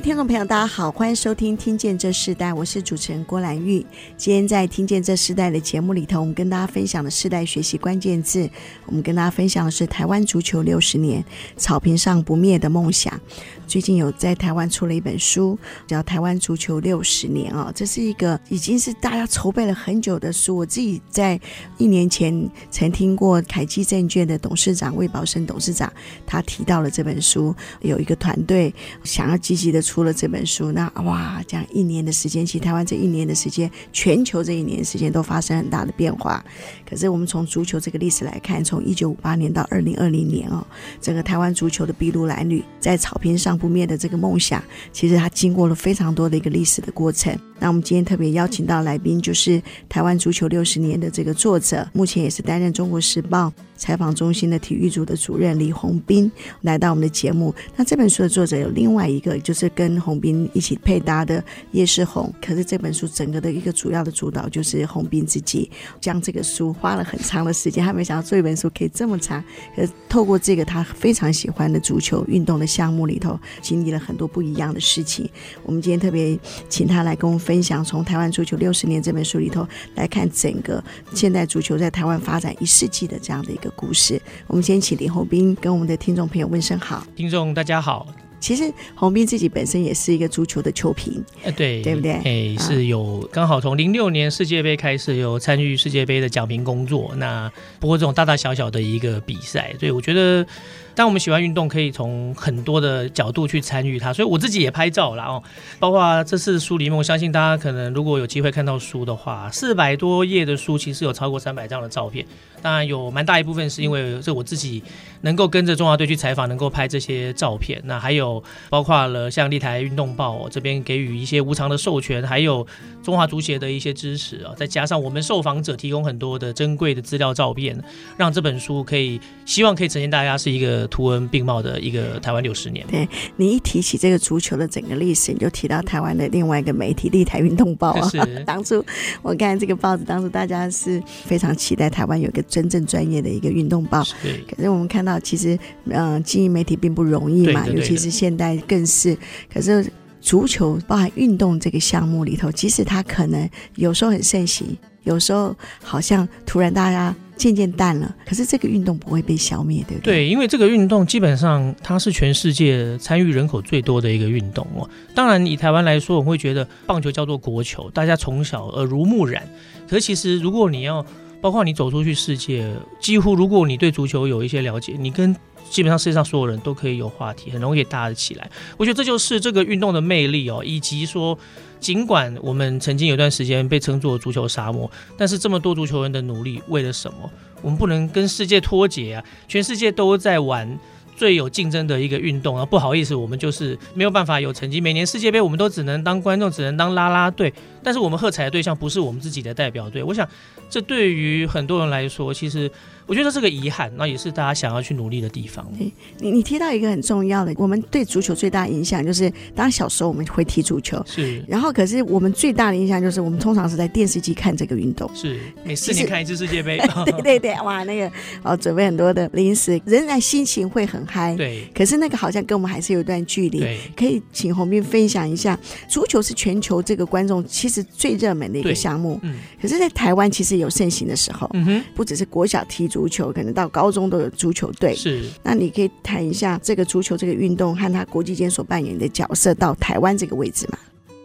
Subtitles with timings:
[0.00, 3.84] 听众朋友，大家好，欢迎收听《听见这世代》，我是主持人郭兰玉。
[4.16, 8.48] 今天在《听见这世代》的节目里头，我们跟大家分享的世代学习关键字，
[8.86, 11.22] 我们跟大家分享的是台湾足球六十年，
[11.58, 13.20] 草坪上不灭的梦想。
[13.70, 15.56] 最近有在台湾出了一本书，
[15.86, 20.56] 叫《台湾足球六十年》啊，这是一个已经是大家筹备了很久的书。
[20.56, 21.40] 我自己在
[21.78, 25.90] 一年前曾听过凯基证券的董事长魏宝生董事长，
[26.26, 28.74] 他提到了这本书，有一个团队
[29.04, 30.72] 想要积极的出了这本书。
[30.72, 36.44] 那哇，这样一年的时间，其实台湾这一年的时间，全球这一年时间都发生很大的变化。
[36.84, 40.66] 可是我们从足球这个历史来看，从一九五八年到二零二零年哦，
[41.00, 43.59] 整个台湾足球的筚路蓝缕，在草坪上。
[43.60, 47.38] 不灭的这个梦想，其实它经过了非常多的一个历史的过程。
[47.58, 57.54] 那我们今天特别邀请到来宾，就是台湾足球六十年的这个作者，目前也是担任《中国时报》采访中心的体育组的主任李鸿斌，来到我们的节目。
[57.76, 62.32] 那这本书的作者有另外一个，就是跟鸿斌一起配搭的叶世宏。
[62.40, 69.44] 可是这本书整个的一个主要的主导就是鸿斌自己，将这个书花了很长的时间，他没想到做一本书可以这么长。
[69.76, 75.28] 可透过这个他非常喜欢的足球运动的项目里头，经历了很多不一样的事情。
[75.62, 80.82] 我们今天特别请他来跟我们分享，从《台湾足球六十年》这本书里头来看整个
[81.14, 84.20] 现代足球在台湾发展一世纪的这样的一个故事。
[84.46, 87.06] 我们先请林宏斌跟我们的听众朋友问声好。
[87.14, 88.06] 听众大家好。
[88.40, 92.12] 其实宏斌自己本身也是一个足球的球评，呃，对，对不对？
[92.24, 97.12] 哎，是有刚好从零六年世界杯开始有参与世界杯的奖评工作。
[97.16, 100.46] 那不过这种大大小小的一个比赛，所以我觉得。
[100.94, 105.42] 当我们喜欢运动，可以从很多的角度去参与它，所以我自己也拍照了哦。
[105.78, 112.26] 包括这次书里面，我相信大家可能如果有机会看到书的话，四百多页的书其实有超过三百张的照片。
[112.62, 114.82] 当然有蛮大一部分是因为这我自己
[115.22, 117.80] 能够跟着中华队去采访，能够拍这些照片。
[117.84, 122.66] 那还有包括了像立台运动报这边给予一些无偿的授权，还有
[123.02, 127.82] 中华足协的一些支持啊，再加上我们受访者提供很多的珍贵的资料照片，
[128.18, 130.79] 让这本书可以希望可以呈现大家是一个。
[130.88, 132.86] 图文并茂的一个台湾六十年。
[132.90, 138.08] 对，你一提起这个足球的整个历史，你就提到台湾的另外一个媒体《立台运动报》啊。
[138.08, 138.20] 是。
[138.44, 138.84] 当初
[139.22, 144.04] 我看这个报纸，当初大家是非常期待台湾有一个真正专业的一个运动报。
[144.22, 144.38] 对。
[144.48, 149.16] 可是我们看到，其实嗯、呃，经营媒体并不容易嘛，尤其是现代更是。
[149.52, 149.86] 可是
[150.20, 157.14] 足球包含运动这个项目里头，即使它可能有时候很盛行，有时候好像突然大家。
[157.40, 160.16] 渐渐淡了，可是这个运动不会被消灭，对不对？
[160.16, 164.88] 对，因为这个运动基本上它是全世界参与人口最多的一个运动哦。
[165.14, 169.48] 当然，以台湾来说，我会觉得棒球叫做国球，大家从小耳濡目染。
[169.88, 171.04] 可是其实，如果你要
[171.40, 172.70] 包括你走出去世界，
[173.00, 175.34] 几乎如果你对足球有一些了解，你跟
[175.70, 178.50] 基本上世界上所有人都可以有话题，很容易搭得起来。
[178.76, 181.38] 我觉得这就是这个运动的魅力哦，以及说。
[181.80, 187.32] 尽管我们曾经有段时间被称作足球沙漠，但是这么多足球人的努力为了什么？
[187.62, 189.24] 我们不能跟世界脱节啊！
[189.48, 190.78] 全世界都在玩
[191.16, 192.66] 最有竞争的一个运动啊！
[192.66, 194.78] 不好意思，我们就是没有办法有成绩。
[194.78, 197.50] 每年世界杯我们都只能当观众，只能当啦啦队。
[197.82, 200.02] 但是我们喝彩的对象不是我们自己的代表队。
[200.02, 200.28] 我想，
[200.68, 202.70] 这对于很多人来说，其实。
[203.10, 205.66] 我觉得这是个遗憾，那也是大家想要去努力的地方。
[205.76, 211.44] 你你提到一个很重要的，我们对足球最大的影响就是，当小时候我们会踢足球，是。
[211.48, 215.40] 然后可是我们最大的印象就是，我们通常是在电视机看这个运动，是。
[215.64, 218.08] 每四年看一次世界杯， 对对对，哇，那个
[218.44, 221.34] 哦，准备很多的零食，仍然心情会很嗨。
[221.34, 221.68] 对。
[221.74, 223.58] 可是那个好像跟我们还是有一段距离。
[223.58, 223.76] 对。
[223.96, 229.18] 可以请洪斌分享一下，足球是全球这个观众其实最热门的一个项目。
[229.24, 229.40] 嗯。
[229.60, 233.90] 可是，在台湾其实有盛行的时候，嗯哼，不只是国小踢足球，可能到高。
[233.90, 240.78] 中都有足球队是，那你可以谈一下这个足球这个运动和它国际间所扮演的角色到台湾这个位置吗？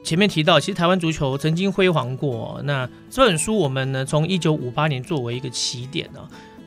[0.04, 2.60] 前面提到，其实台湾足球曾经辉煌过。
[2.64, 6.20] 那这本书我们呢，从一九五八年作为一个起点呢，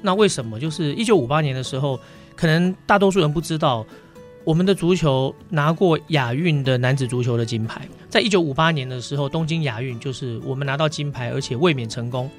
[0.02, 0.60] 那为什么？
[0.60, 1.98] 就是一九五八年的时候，
[2.36, 3.84] 可能大多数人不知道，
[4.44, 7.88] 我们的足球拿过亚运的男子足球的金牌。
[8.08, 12.30] 在一九五八年的时候，东京亚运就是我们拿到金牌，而且卫冕成功。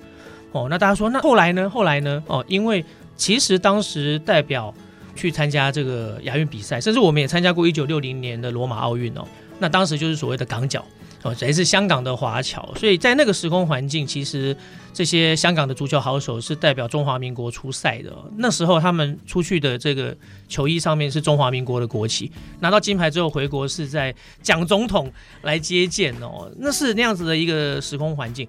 [0.52, 1.70] 哦，那大家说，那后来呢？
[1.70, 2.24] 后来呢？
[2.28, 2.84] 哦，因为
[3.16, 4.74] 其实当时代表
[5.16, 9.28] 去参加这个亚运比赛，甚至我们也参加过一九六零年的罗马奥运哦。
[9.60, 10.84] 那当时就是所谓的港脚，
[11.22, 14.56] 哦，谁是香港的华侨，所以在那个时空环境，其实
[14.92, 18.12] 这些香港的足球好手是代表中华民国出赛的。
[18.38, 20.16] 那时候他们出去的这个
[20.48, 22.32] 球衣上面是中华民国的国旗，
[22.62, 25.12] 拿到金牌之后回国是在蒋总统
[25.44, 28.48] 来接见哦，那是那样子的一个时空环境。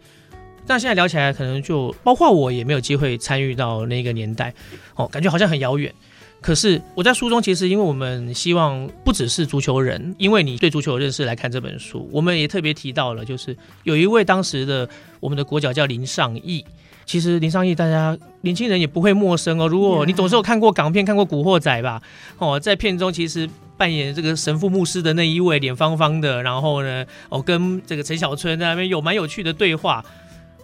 [0.71, 4.55] 但现在聊起来，可能就包括我也没有机会参与到那个年代
[4.95, 5.93] 哦，感觉好像很遥远。
[6.41, 14.89] 可是我在书中，其实因为我们希望不只是足球人，因为你对足球认识来看这本书，我们也特别提到了，就是有一位当时的
[15.19, 16.65] 我们的国脚叫林尚义。
[17.05, 19.67] 其实林尚义大家年轻人也不会陌生哦。
[19.67, 22.01] 如果你总是有看过港片，看过《古惑仔》吧？
[22.39, 30.05] 哦，在片中其实扮演这个神父牧师的那一位，脸方方的，然后呢，哦，跟这个陈小春在那边有蛮有趣的对话。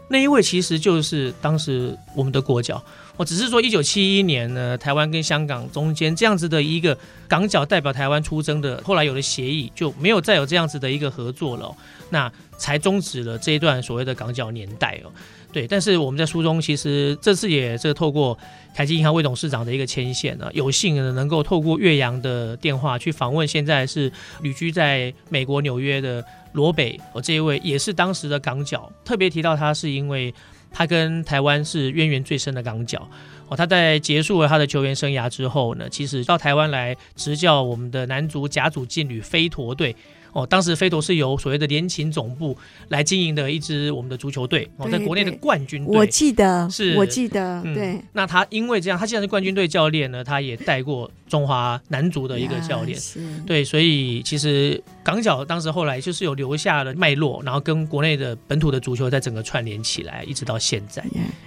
[0.08, 2.82] 那一位其实就是当时我们的国脚。
[3.16, 11.74] 我只是说，一九七一年呢，台湾跟香港中间这样子的一个港脚代表台湾出征的，后来有了协议，就没有再有这样子的一个合作了，
[12.10, 15.10] 那才终止了这一段所谓的港脚年代哦。
[15.50, 18.36] 对，但是我们在书中其实这次也这个透过
[18.74, 24.12] 台积银行魏董事长的一个牵线呢，有幸呢能够透过岳阳的电话去访问现在是
[24.42, 26.22] 旅居在美国纽约的
[26.56, 30.34] 罗北哦，这一位也是当时的港脚，特别提到他是因为。
[30.78, 33.08] 他跟台湾是渊源最深的港脚
[33.48, 39.96] 哦，他在结束了他的球员生涯之后呢，其实到台湾来执教我们的男足甲组劲旅飞陀队。
[40.32, 42.54] 哦，当时飞陀是由所谓的联勤总部
[42.88, 47.98] 来经营的一支我们的足球队，哦，在国内的冠军队，我记得是，我记得，嗯、对。
[48.12, 61.04] 那他因为这样，他既然是冠军队教练呢，他也带过中华男足的一个教练，是对，所以其实港脚当时后来就是有留下了脉络，然后跟国内的本土的足球在整个串联起来，一直到现在。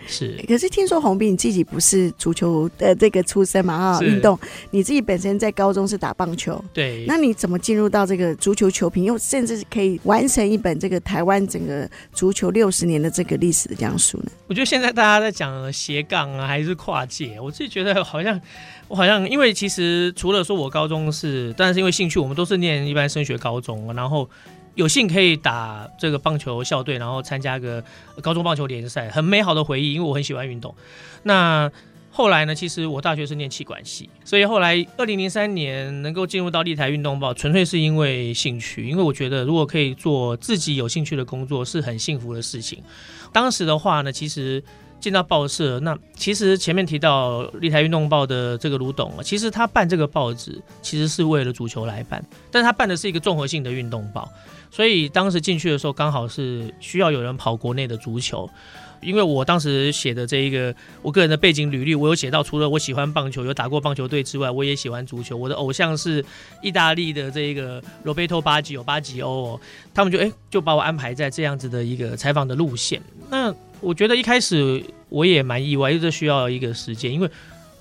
[0.08, 0.44] 是。
[0.48, 3.74] 可是听说泓彬你自己不是足球的这个出身嘛？
[3.74, 4.38] 啊，运动，
[4.72, 7.06] 你自己本身在高中是打棒球，对。
[7.08, 14.32] 那你怎么进入到这个足球球评，又甚至可以完成一本这个台湾整个足球六十年的这个历史的讲述呢？
[14.48, 18.40] 我觉得现在大家在讲斜杠啊，还是跨界，我自己觉得好像
[18.90, 24.28] 我好像，因为其实除了说我高中是，但是因为兴趣，我们都是念一般升学高中，然后
[24.74, 27.84] 有幸可以打这个棒球校队，然后参加个
[28.24, 30.74] 高中棒球联赛，很美好的回忆，因为我很喜欢运动。
[31.22, 31.72] 那
[32.10, 42.82] 后来呢，其实我大学是念气管系，所以后来二零零三年能够进入到立台运动报，纯粹是因为兴趣，因为我觉得如果可以做自己有兴趣的工作，是很幸福的事情。
[43.32, 44.62] 当时的话呢，其实
[45.00, 54.30] 进到报社，那其实前面提到立台运动报的这个卢董啊，其实他办这个报纸其实是为了足球来办，但他办的是一个综合性的运动报，
[54.70, 58.50] 所以当时进去的时候，刚好是需要有人跑国内的足球。
[59.02, 65.38] 因为我当时写的这一个我个人的背景履历，我有写到，除了我喜欢棒球，有打过棒球队之外，我也喜欢足球。
[65.38, 66.22] 我的偶像是
[66.62, 69.62] 意大利的这一个罗贝托巴吉有巴吉欧哦，
[69.94, 73.02] 他们就哎就把我安排在这样子的一个采访的路线。
[73.30, 77.30] 那我觉得一开始我也蛮意外，就是需要一个时间，因为。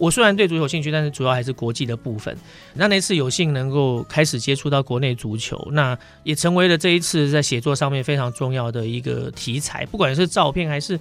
[0.00, 2.32] 我虽然对足球有兴趣，但是主要还是国际的部分。
[2.74, 9.84] 那那次有幸能够开始接触到国内足球，那也成为了这一次在写作上面非常重要的一个题材。
[9.86, 11.00] 不管是照片，还是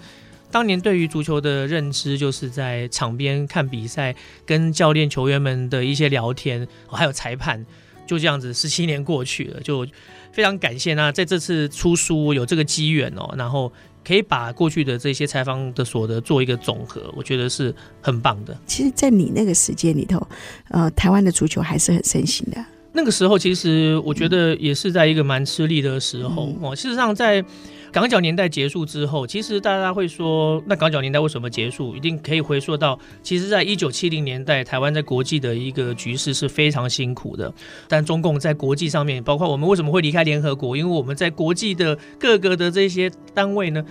[0.49, 4.15] 当年对于足球的认知，就是在场边看比赛，
[4.47, 7.63] 跟教练、球员们的一些聊天，还有裁判，
[8.07, 9.85] 就这样子十七年过去了，就
[10.31, 10.95] 非常感谢。
[10.95, 13.71] 那在这次出书有这个机缘哦，然后。
[14.07, 18.57] 可以把过去的这些采访的所得做一个总和，我觉得是很棒的。
[18.65, 20.25] 其实，在你那个时间里头，
[20.69, 22.63] 呃，台湾的足球还是很盛行的。
[22.93, 26.73] 那个时候，其实我觉得也是在一个蛮吃力的时候哦。
[26.73, 27.43] 事实上，在
[27.91, 31.95] 港脚年代结束之后，其实大家会说，那港脚年代为什么结束？
[31.95, 37.51] 一定可以回溯到，其实，在一九七零年代，台湾在国际的一个局势是非常辛苦的。
[37.87, 40.75] 但中共在国际上面，包括我们为什么会离开联合国？
[40.75, 43.83] 因为我们在国际的各个的这些单位呢，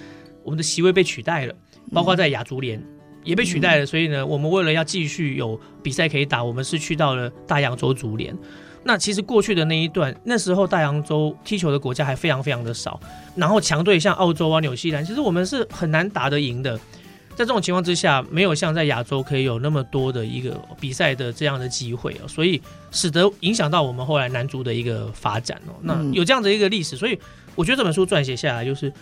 [0.45, 1.55] 我们的席位被取代了，
[1.93, 2.83] 包括在亚足联
[3.25, 3.87] 也被取代了。
[3.87, 8.37] 所以呢，我们为了要继续有比赛可以打，我们是去到了大洋洲足联。
[8.87, 13.01] 那其实过去的那一段，那时候大洋洲踢球的国家还非常非常的少，
[13.35, 16.79] 然后强队像澳洲啊、纽西兰，其实我们是很难打得赢的。
[17.31, 22.63] 在这种情况之下，没有像在亚洲可以有那么多的一个比赛的这样的机会哦，所以
[22.93, 25.75] 使得影响到我们后来男足的一个发展哦。
[25.83, 27.19] 那有这样的一个历史，所以
[27.55, 28.93] 我觉得这本书撰写下来就是。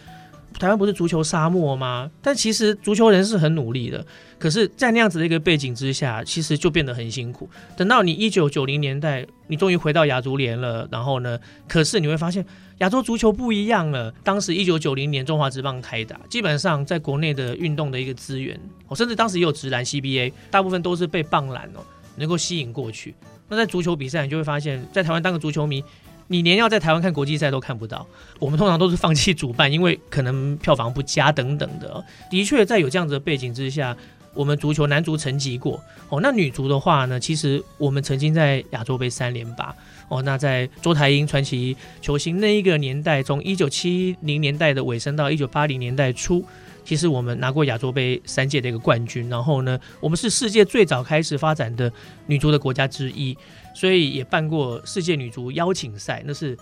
[0.58, 2.11] 台湾不是足球沙漠吗？
[2.23, 4.04] 但其实足球人是很努力的，
[4.38, 7.49] 可是，在那样子的一个背景之下，其实就变得很辛苦。
[7.76, 12.44] 等到你一九九零年代，你终于回到亚足联了，然后呢，可是你会发现
[12.78, 14.12] 亚洲足球不一样了。
[14.23, 21.80] 当时一九九零年中华职棒开打，基本上在国内的运动的一个资源，哦，甚至当时也有职篮 CBA，大部分都是被棒篮哦
[22.16, 23.14] 能够吸引过去。
[23.49, 25.82] 那在足球比赛，你就会发现，在台湾当个足球迷。
[26.28, 28.07] 你连要在台湾看国际赛都看不到。
[28.38, 32.04] 我们通常都是放弃主办，因为可能票房不佳等等的。
[32.31, 33.97] 的确，在有这样子的背景之下，
[34.33, 36.21] 我们足球男足沉寂过哦。
[36.23, 39.75] 那女足的话呢，其实我们曾经在亚洲杯三连霸
[40.09, 40.23] 哦。
[40.23, 46.45] 那在周台英传奇球星那一个年代，从一九七零年代的尾声到一九八零年代初。
[46.87, 51.90] 其实我们拿过亚洲杯三届的一个冠军，然后呢，我们是世界最早开始发展的
[52.26, 53.35] 女足的国家之一，
[53.75, 56.57] 所以也办过世界女足邀请赛，那是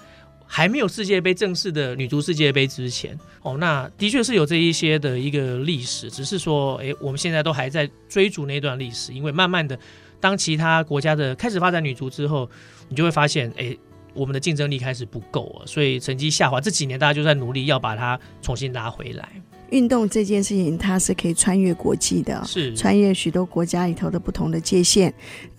[0.46, 3.56] 还没有世界杯正式的女足世界杯之前哦。
[3.58, 9.78] 那的确是有这一些的一个历史，只是说，哎，我们现在都还在追逐那段历史，因为慢慢的，
[10.20, 12.50] 当其他国家的开始发展女足之后，
[12.88, 13.76] 你就会发现，哎，
[14.14, 16.60] 我们的竞争力开始不够了，所以成绩下滑。
[16.60, 19.28] 这几年大家就在努力要把它重新拉回来。
[19.72, 25.12] 运动这件事情，它是可以穿越国际的，是穿越许多国家里头的不同的界限。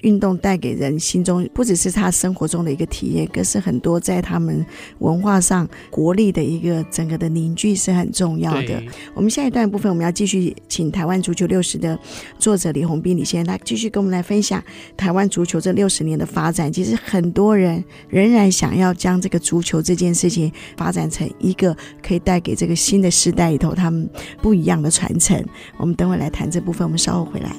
[0.04, 4.64] 运动带给人心中不只是他生活中的一个体验，更是很多在他们
[5.00, 8.84] 文化上国力的一个整个的凝聚是很重要的。
[9.16, 11.98] 我们下一段部分，我们要继续请台湾足球六十的
[12.38, 14.62] 作者李宏斌李先生，他继续跟我们来分享
[14.98, 16.72] 台湾足球这六十年的发展。
[16.72, 24.03] 其实很多人仍然想要将这个足球这件事情发展成一个可以带给这个新的时代里头他们
[24.42, 25.44] 不一样的传承。
[25.78, 27.56] 我们等会来谈这部分，我们稍后回来。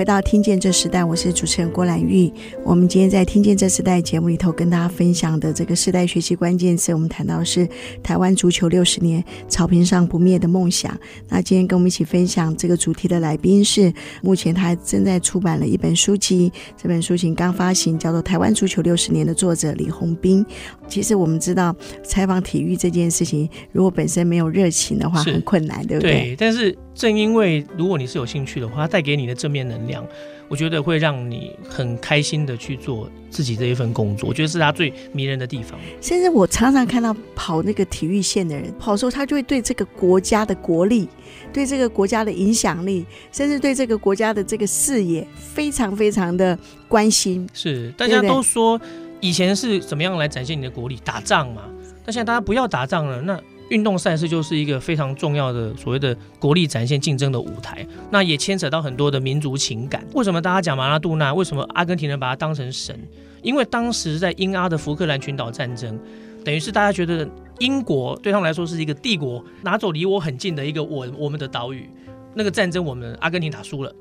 [0.00, 2.32] 回到《听见这时代》，我是主持人郭兰玉。
[2.64, 7.68] 我们今天在《听见这时代》节目里头跟大家分享的这个世代学习关键词，我们谈到的是
[8.02, 10.98] 台湾足球六十年草坪上不灭的梦想。
[11.28, 13.92] 那今天跟我们一起分享这个主题的来宾是
[14.22, 16.50] 目前他正在出版了一本书籍，
[16.82, 20.42] 这本书籍刚发行，叫做《台湾足球六十年》的作者李红斌。
[20.88, 26.12] 其实我们知道，采访体育这件事情，如果本身没有热情的话，很困难，对不对？
[26.12, 26.74] 对，但是。
[27.00, 30.06] 正因为如果你是有兴趣的话，它带给你的正面能量，
[30.48, 34.28] 我觉得会让你很开心的去做自己这一份工作。
[34.28, 35.80] 我觉得是他最迷人的地方。
[36.02, 41.08] 甚至我常常看到跑那个体育线的人，跑的时候他就会对这个国家的国力、
[41.54, 47.48] 对这个国家的影响力，甚至对这个国家的这个视野，非常非常的关心。
[47.54, 48.78] 是，大家都说
[49.20, 51.62] 以前是怎么样来展现你的国力，打仗嘛。
[52.04, 53.40] 但现在大家不要打仗了，那。
[53.70, 60.06] 运动赛事就是一个非常重要的所谓的国力展现竞争的舞台，那也牵扯到很多的民族情感。
[60.14, 61.32] 为什么大家讲马拉杜纳？
[61.32, 62.96] 为什么阿根廷人把他当成神？
[63.42, 65.98] 因为当时在英阿的福克兰群岛战争，
[66.44, 67.26] 等于是大家觉得
[67.58, 71.88] 英国对他们来说是一个帝国，拿走离我很近的一个我我们的岛屿。
[72.34, 73.92] 那个战争我们阿根廷打输了，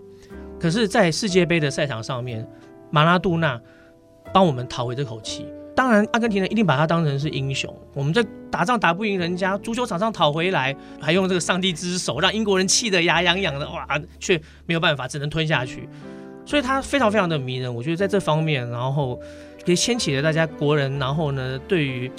[0.59, 2.47] 可是，在世界杯的赛场上面，
[2.91, 3.59] 马拉杜纳
[4.31, 5.45] 帮我们讨回这口气。
[5.79, 7.73] 当然，阿根廷人一定把他当成是英雄。
[7.93, 8.21] 我们在
[8.51, 13.87] 打仗打不赢人家，足球场上讨回来，还用这个上帝之手，让英国人气得牙痒痒的，哇，
[14.19, 15.87] 却没有办法，只能吞下去。
[16.45, 17.73] 所以他非常非常的迷人。
[17.73, 19.17] 我觉得在这方面，然后
[19.65, 22.11] 也牵起了大家国人，然后呢，对于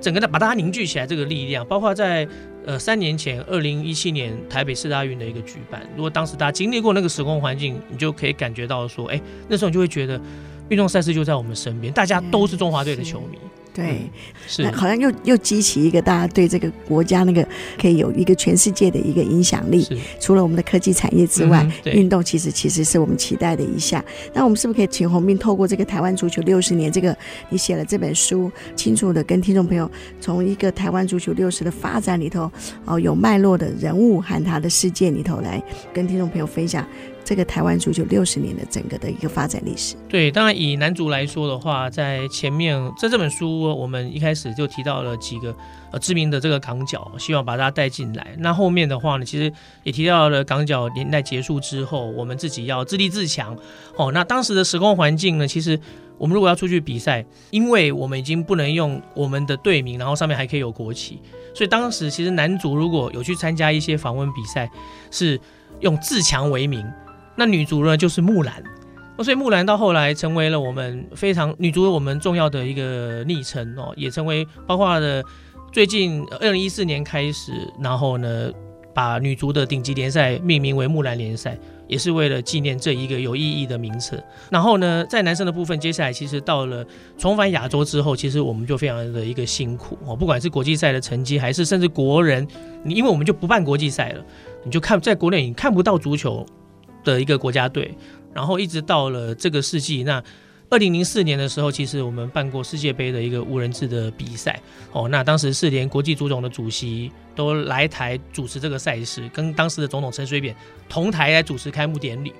[0.00, 2.24] 整个的把大家凝聚起来这个力量，包括在
[2.66, 10.20] 呃三年前，二零一七年台北四大运的一个举办，如果当时大家经历过那个时空环境，你就可以感觉到说，哎，那时候你就会觉得。
[10.68, 13.38] 运动赛事就在我们身边，大家都是中华队的球迷。
[13.74, 14.10] 对，嗯、
[14.48, 17.46] 是好像又又激起一个大家对这个国家那个
[17.80, 19.86] 可以有一个全世界的一个影响力。
[20.18, 24.04] 除了我们的科技产业之外，嗯、运动其实其实是我们期待的一项。
[24.34, 27.16] 那我们是不是可以请洪斌透过这个台湾足球六十年这个
[27.50, 29.88] 你写了这本书，清楚的跟听众朋友
[30.20, 32.50] 从一个台湾足球六十的发展里头
[32.84, 35.62] 哦有脉络的人物和他的世界里头来
[35.94, 36.84] 跟听众朋友分享。
[37.28, 39.96] 这个台湾足球六十年的整个的一个发展历史。
[40.08, 45.54] 对，当然以男足来说的话，在前面在这本书，我们一开始就提到了几个
[45.90, 48.34] 呃知名的这个港角，希望把大家带进来。
[48.38, 53.54] 那后面的话呢，其实也提到了港角年代结束之后，我们自己要自立自强。
[53.98, 55.78] 哦，那当时的时空环境呢，其实
[56.16, 61.20] 我们如果要出去比赛，因为我们已经不能用我们的队名，然后上面还可以有国旗，
[61.54, 64.70] 所以当时其实男足如果有去参加一些访问比赛，
[65.10, 65.38] 是
[65.80, 66.82] 用自强为名。
[67.38, 68.60] 那女足呢，就是木兰，
[69.22, 75.22] 所以木兰到后来成为了我们非常女足我们重要的一个昵称哦，也成为包括了
[75.70, 78.50] 最近二零一四年开始，然后呢，
[78.92, 84.20] 把女足的顶级联赛命名为木兰联赛，也是为了纪念这一个有意义的名词。
[84.50, 86.84] 然后呢，在男生的部分，接下来其实到了
[87.16, 92.44] 重返亚洲之后，其实我们就非常的一个辛苦哦，不管是国际赛的成绩，还是甚至国人，
[92.82, 94.24] 你因为我们就不办国际赛了，
[94.64, 96.44] 你就看在国内你看不到足球
[97.04, 97.94] 的一个国家队，
[98.34, 100.22] 然后一直到了这个世纪，那
[100.70, 104.60] 二零零四年的时候，其实我们办过世界杯的一个无人制的比赛
[104.92, 105.08] 哦。
[105.08, 110.54] 那当时是连国际足总的主席都来台主持这个赛事，跟当时的总统陈水扁
[110.86, 112.34] 同台来主持开幕典礼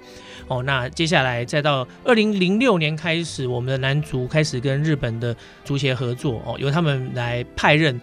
[0.47, 0.62] 哦。
[0.62, 5.35] 那接下来再到二零零六年开始，我们的男足开始跟日本的
[5.65, 7.99] 足协合作哦，由他们来派任。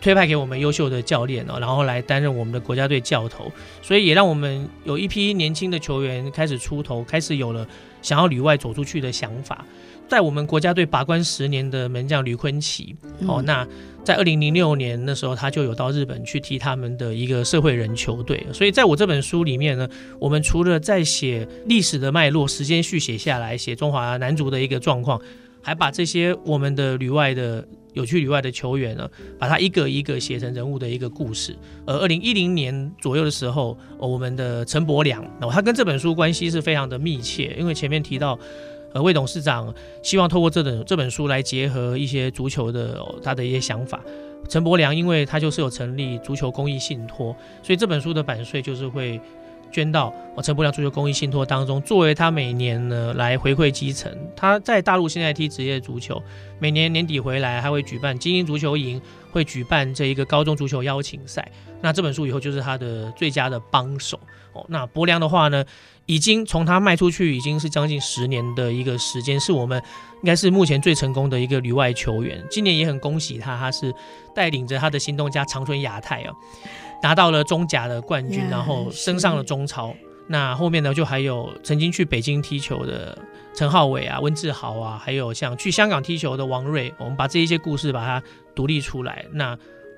[0.00, 3.50] 推派给我们优秀的教练哦，然后来担任我们的国家队教头，
[3.82, 7.66] 所以也让我们有一批年轻的球员开始出头，开始有了
[8.02, 9.64] 想要旅外走出去的想法。
[10.06, 12.94] 在我们国家队把关十年的门将吕坤奇
[13.26, 13.66] 哦，那
[14.04, 18.46] 在二零零六年的时候，他就有到日本去踢他们的一个社会人球队。
[18.52, 19.88] 所以在我这本书里面呢，
[20.20, 25.20] 我们除了在写历史的脉络、时间续写下来，写中华男足的一个状况，
[25.60, 27.66] 还把这些我们的旅外的。
[27.96, 31.56] 有去旅外的球员呢，把他一个一个写成人物的一个故事。
[31.86, 38.38] 而二零一零年左右的时候，我们的陈柏良，哦，他跟这本书关系是非常的密切，因为前面提到，
[38.92, 44.00] 呃，魏董事长希望透过这本这本书来结合一些足球的他的一些想法。
[44.48, 49.18] 陈柏良，因为他就是有成立足球公益信托，所以这本书的版税就是会。
[49.72, 54.10] 捐到哦陈柏良足球公益信托当中，作为他每年呢来回馈基层。
[54.34, 56.22] 他在大陆现在踢职业足球，
[56.58, 61.46] 每年年底回来还会举办精英足球营，会举办这一个高中足球邀请赛。
[61.82, 64.18] 那这本书以后就是他的最佳的帮手
[64.54, 64.64] 哦。
[64.68, 65.62] 那柏良的话呢，
[66.06, 69.80] 已经从他卖出去已经是将近十年的一个时间，是我们
[70.22, 72.42] 应该是目前最成功的一个旅外球员。
[72.50, 73.94] 今年也很恭喜他，他是
[74.34, 76.32] 带领着他的新东家长春亚泰啊。
[77.02, 79.94] 拿到了中甲的冠军，然后升上了中超。
[80.28, 83.16] 那后面呢，就还有曾经去北京踢球的
[83.54, 86.92] 陈浩伟啊、温志豪啊，还有像去香港踢球的王瑞。
[86.98, 88.22] 我们把这一些故事把它
[88.54, 89.24] 独立出来。
[89.32, 89.56] 那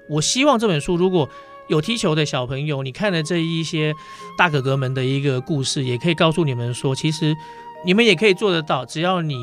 [0.09, 1.29] 我希望这本书如果
[1.69, 3.95] 有踢球的小朋友，你看了这一些
[4.37, 7.35] 大哥哥们的一个故事，也可以告诉你们说，其实
[7.85, 9.35] 你们也可以做得到，只要你。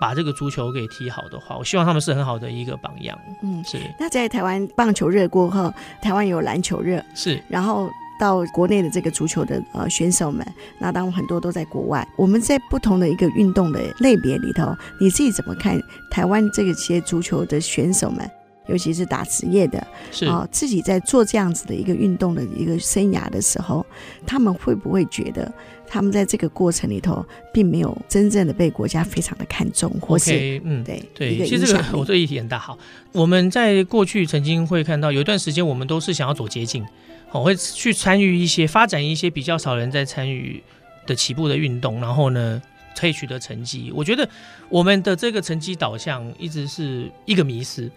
[0.00, 3.18] 把这个足球给踢好的话，我希望他们是很好的一个榜样。
[3.42, 3.78] 嗯，是。
[3.98, 7.42] 那在台湾棒球热过后，台湾有篮球热，是。
[7.48, 10.46] 然后到国内的这个足球的呃选手们，
[10.78, 12.06] 那当然很多都在国外。
[12.16, 15.80] 我们在不同的一个运动的类别里头，你自己怎么看
[16.10, 18.28] 台湾这个些足球的选手们？
[18.68, 23.84] 尤其是打职业的，是啊，自己在做这样子的一个运动的一个生涯的时候，
[24.26, 25.50] 他们会不会觉得
[25.86, 32.58] 他们在这个过程里头，并没有真正的被国家非常的看重，或是 okay, 嗯，对对，其实这个我这议题很大。
[32.58, 32.78] 好，
[33.12, 36.86] 我们在过去曾经会看到有一段时间，我们都是想要走捷径，
[37.32, 40.62] 我会去参与一些发展一些比较少人在参与
[41.06, 42.60] 的起步的运动，然后呢，
[42.98, 43.90] 可以取得成绩。
[43.94, 44.28] 我觉得
[44.68, 47.90] 我们的这个成绩导向一直是一个迷思。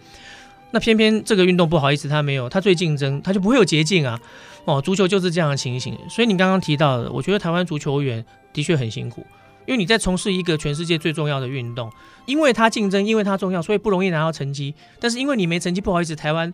[0.72, 4.18] 那偏偏这个运动不好意思，它没有，它最竞争，它就不会有捷径啊！
[4.64, 5.96] 哦，足球就是这样的情形。
[6.08, 9.26] 所以你刚刚提到的，我觉得台湾足球员的确很辛苦，
[9.66, 11.92] 因为你在从事一个全世界最重要的运动，
[12.26, 14.74] 因为它竞争，因为它重要，所以不容易拿到成绩。
[14.98, 16.52] 但是因为你没成绩，不好意思，台湾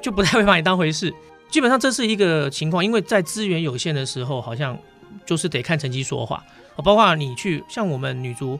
[0.00, 1.12] 就不太会把你当回事。
[1.50, 4.78] 基本上这是一个情况，因为在资源有限的时候，好像
[5.26, 6.42] 就是得看成绩说话。
[6.84, 8.58] 包括你去像我们女足，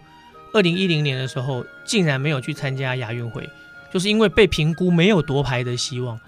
[0.53, 3.49] 二零一零年的时候，竟然没有去参加亚运会。
[3.92, 6.18] 就是因为被评估没有夺牌的希望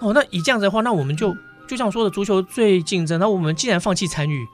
[0.00, 1.36] 哦，那以这样子的话，那我们就
[1.68, 4.46] 就像说的，足球最竞争，那我们既然放弃参与，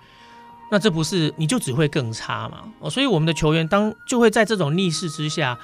[0.71, 2.65] 那这不是你就只会更差嘛？
[2.81, 5.59] 哦，所以我们的球员当就会在这种逆势之下，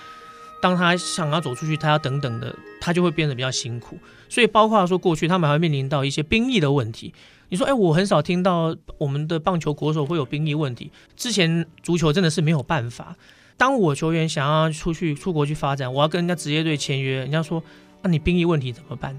[0.62, 3.98] 当他想要走出去，他要等等的，他就会变得比较辛苦。
[4.30, 7.12] 所以包括说过去他们还会面临到一些兵役的问题。
[7.50, 10.90] 你说，哎，我很少听到我们的棒球国手会有兵役问题。
[11.14, 13.14] 之前足球真的是没有办法。
[13.56, 17.62] 当我球员想要出去出国去发展，我要跟人家职业队签约，人家说，
[18.02, 19.16] 那你兵役问题怎么办？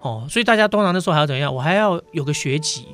[0.00, 1.54] 哦，所以大家通常那时候还要怎样？
[1.54, 2.86] 我还要有个学籍，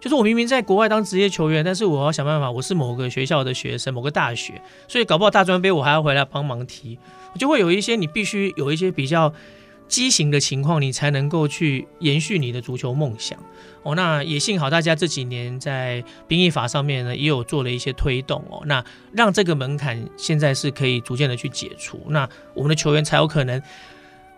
[0.00, 6.98] 就是我明明在国外当职业球员，但是我要想办法，我是某个学校的学生，某个大学，所以搞不好大专杯我还要回来帮忙踢，
[7.38, 9.32] 就会有一些你必须有一些比较。
[9.88, 13.38] 畸形的情况，你才能够去延续你的足球梦想
[13.82, 13.94] 哦。
[13.94, 18.62] 那也幸好大家这几年在兵役法上面呢，也有做了一些推动哦。
[18.66, 23.62] 那让这个门槛现在是可以逐渐的去解除，那我们的球员才有可能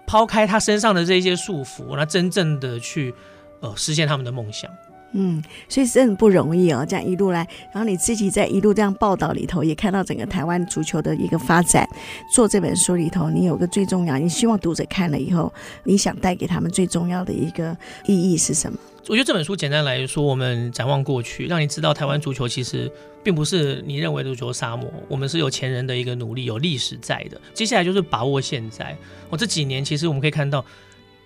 [0.07, 3.15] 抛开他身上的这些束缚，那真正的去
[3.61, 4.71] 呃实现他们的梦想。
[5.19, 7.39] 嗯，所以真的不容易哦，这样一路来，
[7.73, 11.89] 然后你自己在一路这样报道里头，也看到整个台湾足球的一个发展。
[12.31, 15.51] 做这本书里头，你有个最重要，你希望读者看了以后，
[15.85, 17.75] 你想带给他们最重要的一个
[18.07, 18.79] 意义是什么？
[19.09, 27.41] 我觉得这本书简单来说，我们展望过去，让你知道台湾足球其实并不是你认为的足球沙漠，我们是有前人的一个努力，有历史在的。
[27.55, 28.95] 接下来就是把握现在。
[29.31, 30.63] 我这几年其实我们可以看到。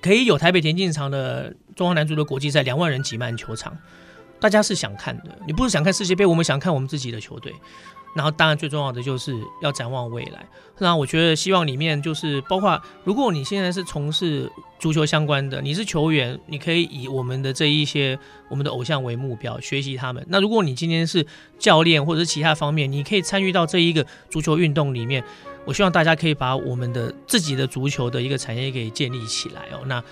[0.00, 3.76] 可以有台北田径场的中华男足的国际赛，两万人挤满球场，
[4.40, 5.38] 大家是想看的。
[5.46, 7.54] 你不是想看世界杯，我们想看我们自己的球队。
[8.14, 10.46] 然后当然最重要的就是要展望未来。
[10.78, 18.18] 那我觉得希望里面就是包括，如果你现在是从事足球相关的，你是球员，你可以以我们的这一些
[18.48, 20.24] 我们的偶像为目标，学习他们。
[20.28, 21.26] 那如果你今天是
[21.58, 25.22] 教练或者是其他方面，你可以参与到这一个足球运动里面。
[25.66, 30.02] 我希望大家可以把我们的自己的足球的一个产业给建立起来哦，那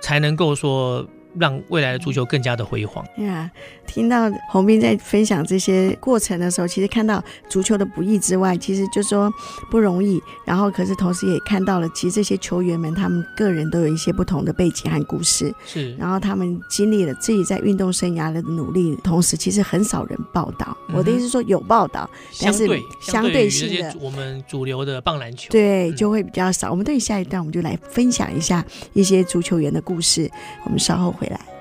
[0.00, 1.06] 才能够说。
[1.38, 3.04] 让未来的足球更加的辉煌。
[3.18, 9.32] 呀，yeah, 听到洪斌在分享这些过程的时候，其实看到足球的不易之外，其实就说
[9.70, 10.20] 不容易。
[10.44, 15.54] 然后，可是同时也看到了，其实这些球员们他们个人都有一些不同的背景和故事。
[15.64, 15.94] 是。
[15.96, 20.76] 然后他们经历了自己在运动生涯的努力，同时其实很少人报道。
[20.88, 22.08] 嗯、我的意思是说有报道，
[22.40, 22.66] 但是
[23.00, 26.68] 相对性的我们主流的棒篮球对就会比较少。
[26.68, 30.30] 嗯、我们对下一段我们就来分享一下一些足球员的故事。
[30.64, 31.55] 我们稍后回来。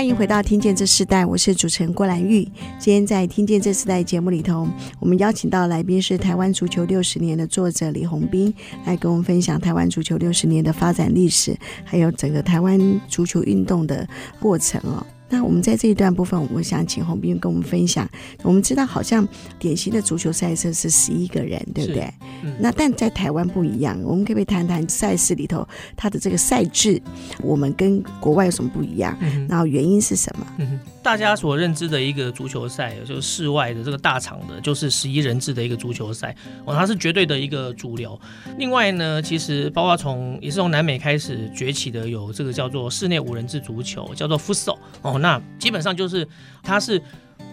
[0.00, 2.42] 欢迎回到《听见这世代》，我是主持人郭兰玉。
[2.78, 4.66] 今天在《听见这时代》节目里头，
[4.98, 8.50] 我们邀请到来宾是台湾足球六十年的作者李宏斌，
[8.86, 14.08] 来跟我们分享台湾足球六十年的发展历史，还有整个台湾足球运动的
[14.40, 15.04] 过程哦。
[15.30, 18.06] 那我们在这一段部分，我想请洪斌跟我们分享。
[18.42, 19.26] 我们知道，好像
[19.58, 22.12] 典型的足球赛事是十一个人，对不对？
[22.42, 25.66] 嗯、那但在台湾不一样，我们可不可以谈谈赛事里头
[25.96, 27.00] 它的这个赛制，
[27.42, 29.16] 我们跟国外有什么不一样？
[29.20, 30.46] 嗯、然后原因是什么？
[30.58, 36.36] 嗯大家所认知的一个足球赛，就是室外的这个大场的，就是十一人制的一个足球赛
[36.66, 38.20] 哦，它是绝对的一个主流。
[38.58, 45.18] 另外呢，其实包括从也是从南美开始崛起的，有这个叫做室内五人制足球，叫做 Futsal 哦。
[45.18, 46.28] 那基本上就是
[46.62, 47.02] 它是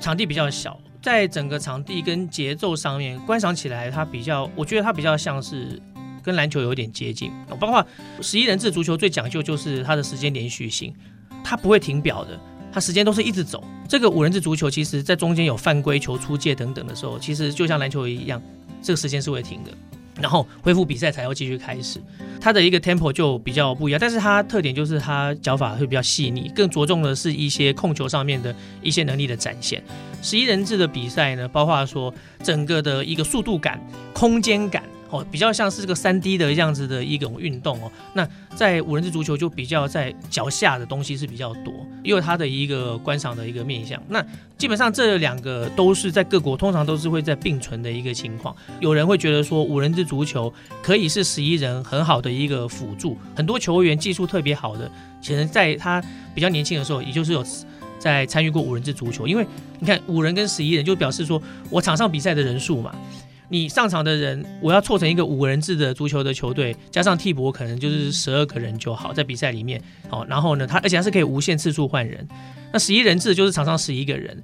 [0.01, 5.81] 场地比较小，在整个场地跟节奏上面观赏起来，它比较，我觉得它比较像是
[6.21, 7.31] 跟篮球有点接近。
[7.61, 7.85] 包括
[8.21, 10.93] 十一人制足球最讲究就是它的时间连续性，
[11.45, 12.37] 它不会停表的。
[12.77, 13.63] 它时间都是一直走。
[13.89, 18.39] 这个五人制足球，其实在中间有犯规、球出界等等的时候，其实就像篮球一样，
[18.83, 19.71] 这个时间是会停的，
[20.21, 21.99] 然后恢复比赛才要继续开始。
[22.39, 29.83] 它的一个 tempo 就比较不一样，但是它特点就是它脚法会比较细腻，更着重的是一些控球上面的一些能力的展现。
[30.21, 32.13] 十一人制的比赛呢，包括说
[32.43, 33.81] 整个的一个速度感、
[34.13, 34.83] 空间感。
[35.09, 37.91] 哦，比较像是这个三 D 的样子的一种运动哦。
[38.13, 44.01] 那在五人制足球就比较在脚下的东西是比较多，也有它的一个观赏的一个面向。
[44.09, 44.25] 那
[44.57, 48.55] 基本上这两个都是在各国通常都是会在并存的一个情况。
[48.79, 54.91] 有人会觉得说五人制足球可以是十一人很好的一个辅助，很多球员技术特别好的，
[55.21, 56.03] 其实在他
[56.35, 57.45] 比较年轻的时候，也就是有
[57.97, 59.27] 在参与过五人制足球。
[59.27, 59.47] 因为
[59.79, 62.93] 你看五人跟十一人，就表示说我场上比赛的人数嘛。
[63.49, 72.27] 你上场的人，我要凑成一个五人制的足球的球队，加上替补可能就是十二个人就好，在比赛里面，好，然后呢，他而且他是可以无限次数换人。
[72.73, 74.37] 那十一人制就是场上十一个人，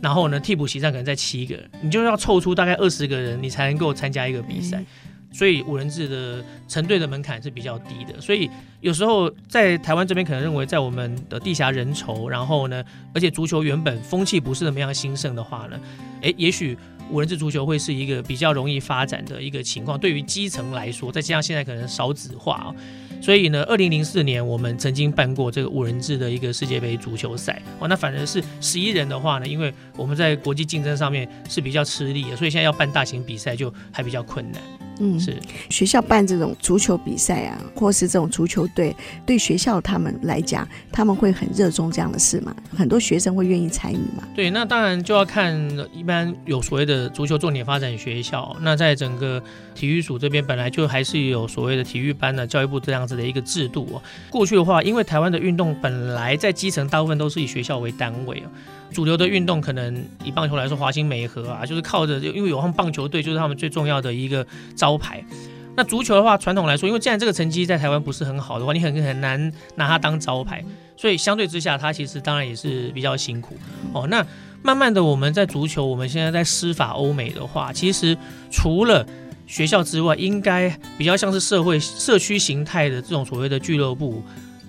[0.00, 4.84] 然后呢，替补席上可能在七个，你就要凑出大概二十个人，你才能够参加一个比赛。
[5.32, 8.20] 所以五人制的成队的门槛是比较低的。
[8.20, 15.80] 所以有时候在台湾这边可能认为，在我们的地狭人稠，然后呢，而且足球原本风气不是那么样兴盛的话呢，
[16.22, 16.76] 诶，也许。
[17.10, 22.74] 五人制足球会是一个比较容易发展的一个情况，对于基层来说，再加上现在可能少子化啊，
[23.22, 34.60] 所以呢，二零零四年我们曾经办过这个五人制的一个世界杯足球赛哦，那反而是十一人的话呢，因为我们在国际竞争上面是比较吃力的，所以现在要办大型比赛就还比较困难。
[34.98, 35.36] 嗯，是
[35.70, 42.54] 学校办这种足球比赛啊，或是这种足球队，对学校他们来讲，他们会很热衷这样的事嘛？
[42.76, 44.26] 很多学生会愿意参与嘛？
[44.34, 45.54] 对，那当然就要看
[45.94, 49.42] 一般有所谓的足球重点发展学校，那在整个
[49.74, 54.02] 体育署这边本来就还是有所谓的体育班的教育部这样子的一个制度哦。
[54.30, 58.50] 过去的话，因为台湾的运动本来在基层大部分都是以学校为单位啊。
[58.92, 65.24] 主流的运动可能以棒球来说，华兴美和啊，就是靠着，因为有他们棒球队，就是他们最重要的一个招牌。
[65.76, 70.64] 那足球的话，传统来说，因为既然这个成绩在台湾不是很好的话，你很很难拿它当招牌，
[70.96, 73.56] 所以相对之下，它其实当然也是比较辛苦
[73.92, 74.06] 哦。
[74.08, 74.26] 那
[74.62, 78.16] 慢慢的，我们在足球，我们现在在施法欧美的话，其实
[78.50, 79.06] 除了
[79.46, 84.20] 学校之外，应该比较像是社会社区形态的这种所谓的俱乐部。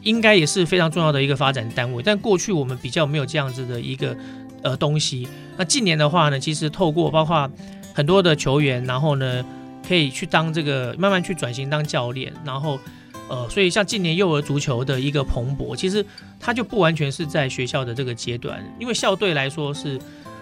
[0.03, 4.15] 应该也是非常重要的一个发展单位，但过去我们比较没有这样子的一个
[4.61, 5.27] 呃东西。
[5.57, 7.49] 那近年的话呢，其实透过包括
[7.93, 9.45] 很多的球员，然后呢
[9.87, 12.79] 可以去当这个慢慢去转型当教练，然后
[13.27, 16.05] 呃，所以像近年幼儿足球的一个蓬勃，其实
[16.39, 19.99] 它就不完全是在学校的这个阶段，因为校队来说是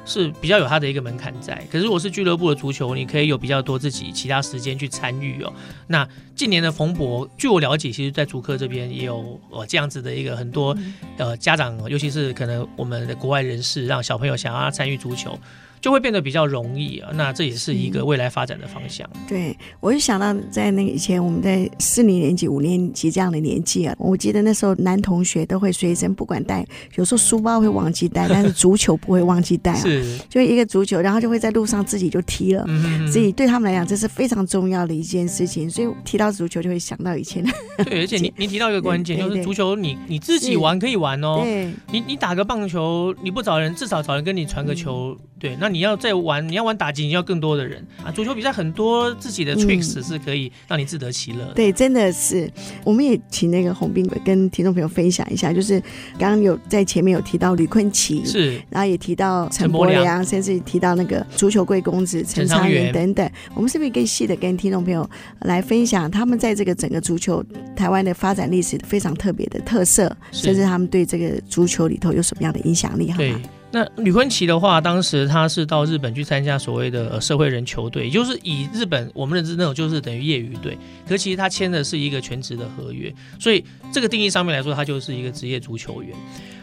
[0.08, 1.54] 是比较有它的一个门槛在。
[1.72, 5.54] 可是如果是俱乐部的足球，你可以有比较多自己其他时间去参与哦。
[5.86, 10.76] 那近年的蓬勃，据我了解，其实在足科这边也有呃这样子的一个很多
[11.18, 15.38] 呃家长，尤其是可能我们的国外人士，让小朋友想要参与足球。
[15.80, 19.08] 就会变得比较容易啊，那这也是一个未来发展的方向。
[19.28, 29.76] 对，我就想到在那个以前我们在四年年级、五年级这样的年纪啊，我记得那时候男同学都会随身不管带，有时候书包会忘记带，但是足球不会忘记带啊。
[29.76, 32.66] 是，就一个足球，然后就会在路上自己就踢了。
[32.68, 35.70] 嗯，所以对他们来讲，这是非常重要的一件事情。
[35.70, 37.52] 所以提到足球，就会想到以前的。
[37.84, 41.42] 对，而且 你你提到一个关键，就是足球你，你你自己玩可以玩哦。
[41.44, 41.72] 对。
[41.92, 45.16] 你你打个棒球，你不找人，至少找人跟你传个球。
[45.20, 48.12] 嗯、对，那你要再玩，你要玩打击，你要更多的人啊！
[48.12, 51.54] 足球比赛很多自己的 tricks 是可以让你自得其乐、嗯。
[51.56, 52.52] 对，真的是，
[52.84, 55.80] 我们也请那个泓彬跟听众朋友分享一下，就是
[56.18, 65.08] 刚刚有在前面有提到吕坤琪，是，然后也提到陈柏良，甚至提到那个足球贵公子陈昌元等等，我们是不是可以细的跟听众朋友
[65.42, 67.44] 来分享他们在这个整个足球
[67.76, 73.12] 台湾的发展历史非常特别的特色，甚至他们对这个足球里头有什么样的影响力？
[73.12, 73.42] 好吗？
[73.70, 80.78] 那吕坤琪的话，当时他是到日本去参加所谓的社会人球队，就是以日本我们认知那种就是等于业余队，
[81.08, 86.16] 可其实他签的是一个全职的合约，所以这个定义上面来说，他就是一个职业足球员。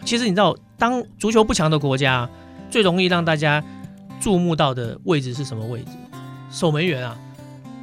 [0.04, 2.28] 其实你知道，当足球不强的国家，
[2.70, 3.62] 最容易让大家
[4.18, 5.90] 注目到的位置是什么位置？
[6.50, 7.18] 守门员啊。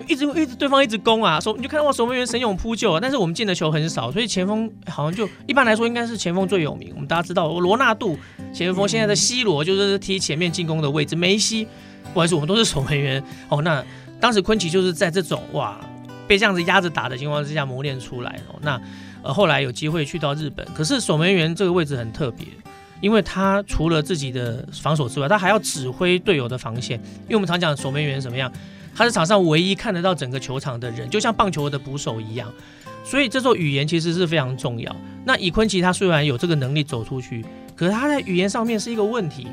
[0.07, 6.91] 一直一直对方一直攻啊，守你就看到我守门员神勇扑救啊，但是我们进的球很少，所以前锋好像就一般来说应该是前锋最有名。
[6.93, 8.17] 我们大家知道罗纳度
[8.53, 11.67] 前锋，现在的 C 罗就是踢前面进攻的位置，梅西
[12.13, 13.61] 不好意思，我们都是守门员哦。
[13.61, 13.83] 那
[14.19, 15.79] 当时坤奇就是在这种哇
[16.27, 18.55] 被这样子压着打的情况之下磨练出来哦。
[18.61, 18.79] 那
[19.23, 22.45] 呃后来有机会去到日本，可是守门员这个位置很特别，
[23.01, 28.51] 因为他除了自己的防守之外，他还要指挥队友的防线，因为我们常讲守门员什么样。
[28.95, 32.51] 他是场上唯一看得到整个球场的人，就像棒球的捕手一样，
[33.03, 34.95] 所以这座语言其实是非常重要。
[35.25, 39.47] 那以坤琪他虽然有这个能力走出去，可是他在语言上面是一个问题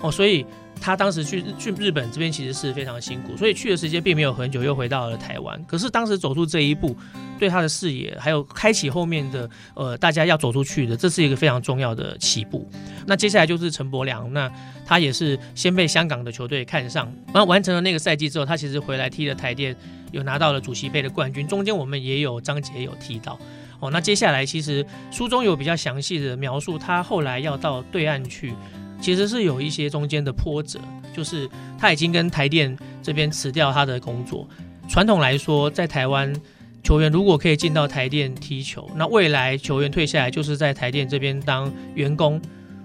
[0.00, 0.44] 哦，所以
[0.80, 5.62] 他当时去去日本这边其实是非常辛苦，所以去的时间并没有很久，又回到了台湾。
[5.66, 6.96] 可是当时走出这一步，
[7.38, 12.68] 对他的视野还有开启后面的呃大家要走出去的，这是一个非常重要的起步。
[13.06, 14.50] 那接下来就是陈柏良那。
[14.86, 19.74] 他也是先被香港的球队看上，然后完成了那个赛季之后，他其实回来踢了台电，
[20.12, 21.48] 有拿到了主席杯的冠军。
[21.48, 23.38] 中间我们也有章节有提到
[23.80, 23.90] 哦。
[23.90, 28.52] 那接下来其实书中有比较详细的描述，他后来要到对岸去，
[29.00, 30.80] 其实是有一些中间的波折，
[31.14, 34.48] 就是他已经跟台电这边辞掉他的工作。
[34.88, 36.34] 传统来说，在台湾
[36.82, 42.40] 球员如果可以进到台电踢球，那未来球员退下来就是在台电这边当员工，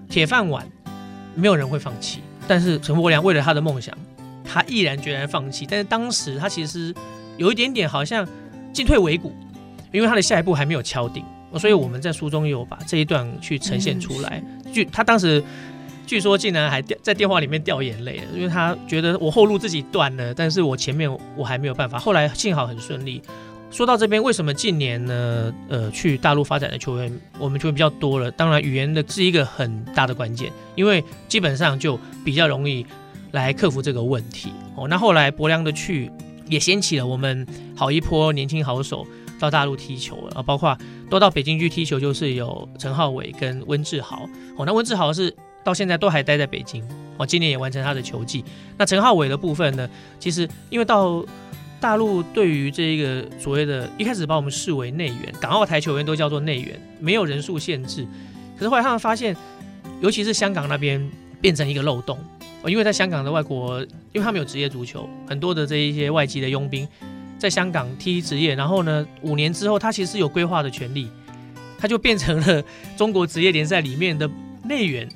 [0.08, 0.66] 铁饭碗。
[1.36, 3.96] 没有人会放弃，但是陈柏良为了他的梦想，
[4.44, 5.64] 他毅然决然放弃。
[5.64, 6.92] 但是当时他其实
[7.36, 8.26] 有一点点好像
[8.72, 9.32] 进退维谷，
[9.92, 11.24] 因为他的下一步还没有敲定，
[11.56, 14.42] 所以我们在书中有把这一段去呈现出来。
[14.72, 15.42] 就他当时
[16.10, 22.00] 据说竟然还掉在电话里面掉眼泪了，因为他觉得我后路自己断了，但是我前面我还没有办法。
[22.00, 23.22] 后来幸好很顺利。
[23.70, 25.54] 说到这边，为什么近年呢？
[25.68, 28.28] 呃，去大陆发展的球员，我们球员比较多了。
[28.28, 32.84] 当然，语言的是一个很大的关键，因为基本上就比较容易
[33.30, 34.52] 来克服这个问题。
[34.74, 36.10] 哦，那后来柏良的去
[36.48, 37.46] 也掀起了我们
[37.76, 39.06] 好一波年轻好手
[39.38, 40.76] 到大陆踢球啊，包括
[41.08, 44.28] 都到北京去踢球，就是有陈浩伟跟温志豪。
[44.56, 45.32] 哦，那温志豪是
[45.64, 46.82] 到现在都还待在北京。
[47.16, 48.44] 哦，今年也完成他的球季。
[48.78, 51.22] 那陈浩伟的部分呢，其实因为到
[51.78, 58.06] 大陆对于这一个所谓的，一开始把我们视为内援，港澳台球员都叫做内援，没有人数限制。
[58.56, 59.36] 可是后来他们发现，
[60.00, 62.18] 尤其是香港那边变成一个漏洞
[62.62, 63.80] 哦，因为在香港的外国，
[64.12, 66.88] 因为他们有职业足球，很多的这一些外籍的佣兵
[67.38, 71.10] 在香港踢职业，然后呢，五年之后他其实有规划的权利，
[71.78, 72.62] 他就变成了
[72.96, 74.30] 中国职业联赛里面的
[74.64, 75.08] 内援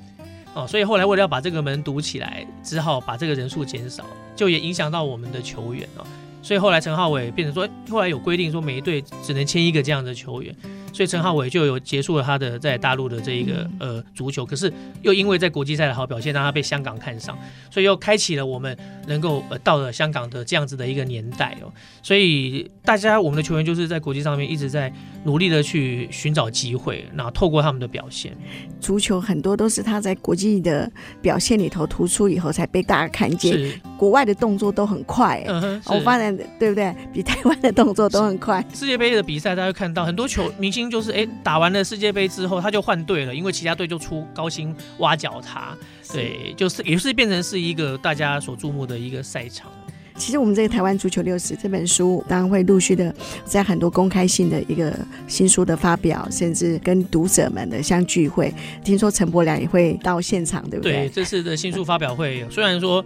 [0.55, 4.05] 哦，所以后来为了要把这个门堵起来，只好把这个人数减少，
[4.37, 6.07] 就也影响到我们的球员哦。
[6.43, 10.55] 所以后来陈浩伟变成说，后来有规定说每一队只能签一个这样的球员，
[10.93, 17.37] 所以陈浩伟就有结束了他的在大陆的这一个呃足球，可是又因为在国际赛的好表现，让他被香港看上，
[17.71, 21.73] 所以又开启了我们能够呃到了香港的这样子的一个年代哦。
[22.03, 24.93] 所以大家我们的球员就是在国际上面一直在
[25.25, 28.37] 努力的去寻找机会，然后透过他们的表现，
[28.81, 30.91] 足球很多都是他在国际的
[31.21, 33.81] 表现里头突出以后才被大家看见。
[33.97, 36.95] 国外的动作都很快，嗯，我发现对不对？
[37.13, 38.63] 比台湾的动作都很快。
[38.75, 45.75] 世界杯的比赛，大家会看到很多球明星就是哎，打完了世界杯之后他就换队了，因为其他队就出高薪挖角他，
[46.13, 49.71] 对，就是也是变成是一个大家所注目的一个赛场。
[50.17, 53.13] 其实我们这个台湾足球六十这本书，当然会陆续的
[53.45, 58.55] 在很多公开性的一个新书的发表，甚至跟读者们的相聚会。
[58.85, 60.93] 听说陈柏良也会到现场，对不对？
[60.93, 63.05] 对，这次的新书发表会，虽然说。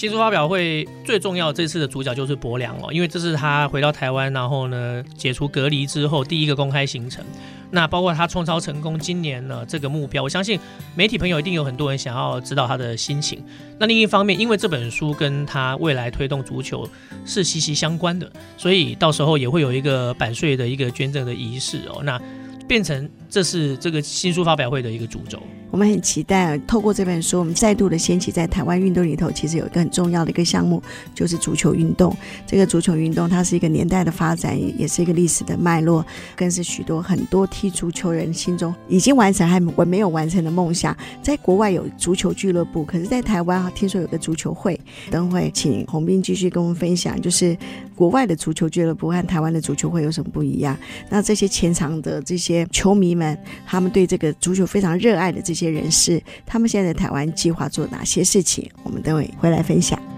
[0.00, 7.22] 新书发表会最重要，这次的主角就是柏良哦，因为这是他回到台湾，然后呢解除隔离之后第一个公开行程。
[7.70, 10.58] 那包括他创超成功今年呢这个目标，我相信
[10.94, 13.44] 媒体朋友一定有很多人想要知道他的心情。
[13.78, 16.88] 那另一方面，因为这本书跟他未来推动足球
[17.26, 22.02] 是息息相关的，所以到时候也会有一个版税的一个捐赠的仪式哦。
[22.02, 22.18] 那
[22.66, 25.40] 变成这是这个新书发表会的一个主轴。
[25.70, 30.82] 我们很期待啊透过这本书，我们再度的掀起在台湾运动里头，其实有一个很重要的一个项目，
[31.14, 32.14] 就是足球运动。
[32.44, 40.96] 这个足球运动，它是一个年代的发展，也是一个历史的脉络，更是许多很多踢足球人心中已经完成还没有完成的梦想。
[41.22, 44.78] 在国外有足球俱乐部，可是，在台湾啊听说有个足球会。
[45.08, 47.56] 等会请洪彬继续跟我们分享，就是
[47.94, 50.76] 国外的足球俱乐部和台湾的足球会有什么不一样？
[51.08, 55.70] 那这些前场的这些球迷们，他们对这个足球非常热爱的这些。
[55.70, 58.68] 人士，他们现在在台湾计划做哪些事情？
[58.82, 60.09] 我们等会回来分享。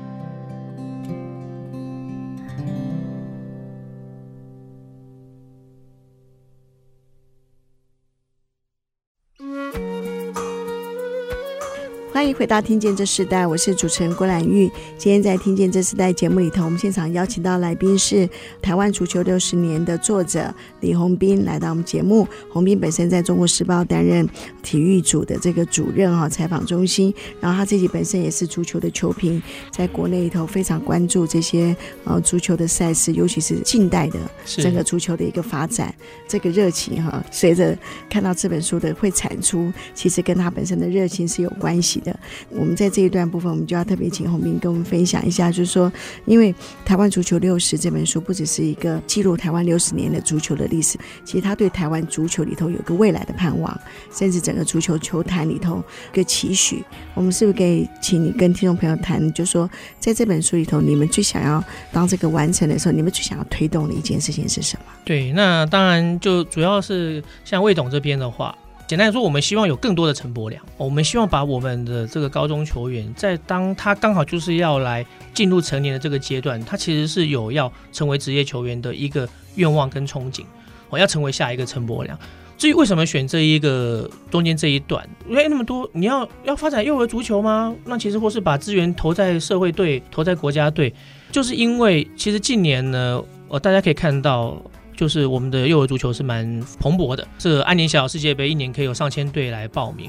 [12.23, 14.71] 欢迎回到《听见这时代》，我是主持人郭兰玉。
[14.97, 18.31] 今天在《听见这时代》节目里头，我们现场邀请到来宾是
[18.63, 22.25] 台湾足球六十年的作者李洪斌来到我们节目。
[22.49, 24.25] 洪斌本身在中国时报担任
[24.63, 27.13] 体育组的这个主任哈，采访中心。
[27.41, 35.93] 然后他自己本身也是足球的球评，在国内里头非常关注这些呃足球的赛事，尤其是近代的整个足球的一个发展。
[36.29, 37.77] 这个热情哈，随着
[38.09, 42.12] 看到这本书的会产出，其实跟他本身的热情是有关系的。
[42.51, 45.93] 我们在这一段部分，我们就要特别请洪斌跟我们分享一下，就是说，
[46.25, 46.53] 因为
[46.85, 53.79] 《台湾足球六十》这本书不只是一个记录台湾六十年的足球的历史，其实他对台湾足球里头有个未来的盼望，
[54.13, 56.85] 甚至整个足球球坛里头一个期许。
[57.15, 64.85] 我们是不是可以请你跟听众朋友谈，就是说，在这本书里头，你们最想要当这个完成的时候，你们最想要推动的一件事情是什么？
[65.05, 68.57] 对，那当然就主要是像魏董这边的话。
[68.89, 70.63] 简单来说，我们希望有更多的陈柏良。
[70.77, 80.45] 我们希望把我们的这个高中球员，在当他刚好就是要来进入成年的这个阶段，他其实是有要成为职业球员的一个愿望跟憧憬。
[80.91, 82.19] 我要成为下一个陈柏良。
[82.59, 87.75] 至于为什么选这一个中间这一段，因为那么多，你要要发展幼儿足球吗？
[87.87, 90.93] 那其实或是把资源投在社会队、投在国家队，
[91.31, 94.63] 就是因为其实近年呢，呃，大家可以看到。
[95.03, 100.09] 就是我们的幼儿足球是蛮蓬勃的，这安宁小小世界杯一年可以有上千队来报名。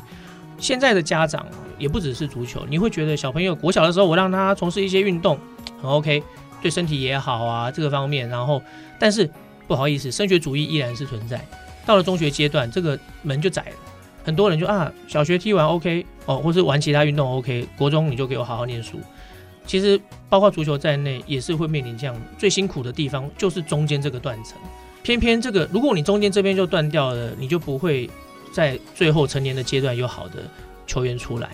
[0.60, 1.48] 现在的家长
[1.80, 5.36] 也不只是足球，你会觉得小朋友国小的时候，我让他从事一些运动
[5.82, 6.22] 很 OK，
[6.62, 8.30] 对身体也好啊，这个方面。
[8.30, 8.62] 然后，
[9.00, 9.28] 但是
[9.68, 11.44] 不好意思，升学主义依然是存在。
[11.88, 13.76] 到了中学阶段，这个门就窄了。
[14.24, 19.00] 很多人就啊，小学踢完 OK 哦，或是玩其他运动 OK，国中你就给我好好念书。
[19.66, 24.56] 其实包括足球在内，也是会面临这样最辛苦的地方，就是中间这个断层。
[25.04, 28.10] 偏偏这个，如果你中间这边就断掉了，你就不会
[28.52, 30.50] 在最后成年的阶段有好的
[30.88, 31.52] 球员出来。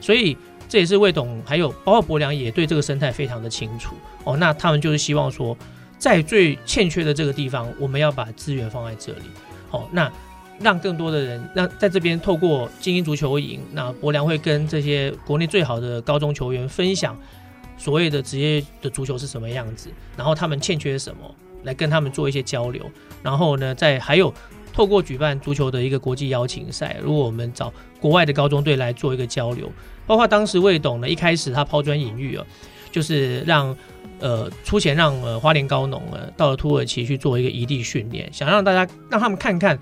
[0.00, 0.36] 所以
[0.68, 4.36] 这也是魏董还有包括博良也对这个生态非常的清楚哦。
[4.36, 5.56] 那他们就是希望说，
[5.98, 9.24] 在最欠缺的这个地方，我们要把资源放在这里。
[9.70, 10.10] 哦，那
[10.60, 17.16] 让更多的人让在这边透过精英足球营，那博良会跟这些国内最好的高中球员分享。
[17.78, 19.90] 所谓的职业的足球是什么样子？
[20.16, 22.90] 然后他们欠缺什么，来跟他们做一些交流。
[23.22, 24.32] 然后呢，在还有
[24.72, 29.70] 透过举办足球的一个国际邀请赛，如果我们找国外的高中队来做一个交流，
[30.06, 32.44] 包括当时魏董呢，一开始他抛砖引玉啊，
[32.90, 33.76] 就是让
[34.18, 39.78] 呃出钱让呃花莲高农呃到了土耳其去做一个异地训练，想让大家让他们看看。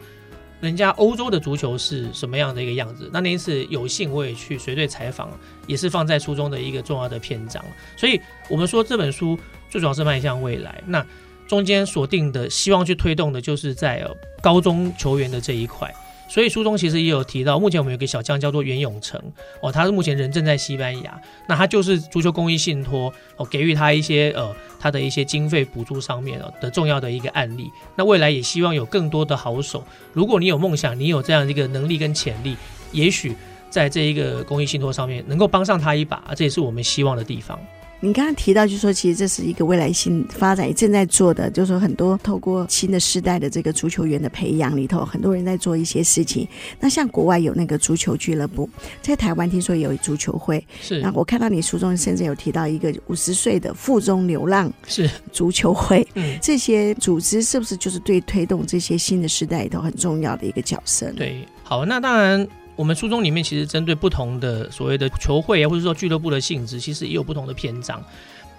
[0.60, 3.08] 人家欧洲的足球是什么样的一个样子？
[3.14, 5.30] 那那一次有幸我也去随队采访，
[5.66, 7.64] 也是放在书中的一个重要的篇章。
[7.96, 9.38] 所以，我们说这本书
[9.70, 10.82] 最主要是迈向未来。
[10.86, 11.02] 那
[11.50, 14.08] 中间锁定的希望去推动的，就是在
[14.40, 15.92] 高中球员的这一块。
[16.28, 19.20] 所以书中其实也有提到，目前我们有个小将叫做袁永成
[19.60, 27.68] 哦，他是目前人正在西班牙，那他就是足球公益信托哦，给予他一些呃他的一些经费补助上面的重要的一个案例。
[27.96, 29.82] 那未来也希望有更多的好手，
[30.12, 32.56] 如果你有梦想，你有这样一个能力跟潜力，
[32.92, 33.34] 也许
[33.68, 37.58] 在这一个公益信托上面能够帮上他一把，这也是我们希望的地方。
[38.02, 46.48] 你刚刚提到，就是说其实这是一个未来性发展正在做的，就是说很多透过新的世代的这个足球员的培养里头，很多人在做一些事情。
[46.80, 48.68] 那像国外有那个足球俱乐部，
[49.02, 50.66] 在台湾听说有足球会。
[50.80, 51.00] 是。
[51.00, 56.06] 那我看到你书中甚至有提到一个五十岁的腹中流浪是足球会。
[56.14, 56.38] 嗯。
[56.40, 61.16] 这些组织是不是就是对推动这些新的时代里头很重要的一个角色呢？
[61.18, 62.48] 对，好，那当然。
[62.80, 68.02] 我们书中里面其实针对不同的所谓的球会啊，或者说俱乐部的性质，其实也有不同的篇章，